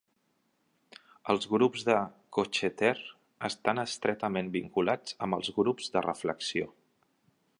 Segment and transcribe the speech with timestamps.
[1.33, 1.97] Els grups de
[2.37, 2.95] Coxeter
[3.51, 6.69] estan estretament vinculats amb els grups de reflexió.